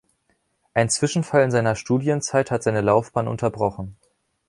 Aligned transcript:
Ein 0.73 0.89
Zwischenfall 0.89 1.43
in 1.43 1.51
seiner 1.51 1.75
Studienzeit 1.75 2.49
hat 2.49 2.63
seine 2.63 2.81
Laufbahn 2.81 3.27
unterbrochen. 3.27 3.97